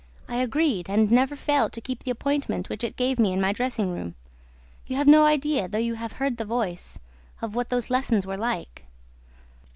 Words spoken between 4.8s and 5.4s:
You have no